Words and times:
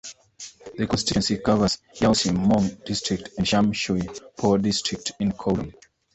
The 0.79 0.87
constituency 0.87 1.37
covers 1.37 1.77
Yau 2.01 2.13
Tsim 2.13 2.35
Mong 2.35 2.83
District 2.85 3.29
and 3.37 3.47
Sham 3.47 3.71
Shui 3.71 4.01
Po 4.35 4.57
District 4.57 5.11
in 5.19 5.31
Kowloon. 5.33 5.73